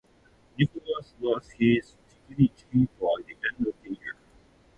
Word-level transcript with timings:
Nicholas 0.57 1.13
lost 1.19 1.51
his 1.59 1.93
dignity 2.27 2.87
by 2.99 3.15
the 3.27 3.35
end 3.55 3.67
of 3.67 3.73
the 3.83 3.89
year. 3.89 4.15